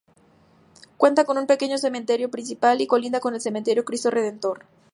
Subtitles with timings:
[0.97, 4.65] Cuenta con un pequeño cementerio principal y colinda con el Cementerio Cristo Redentor.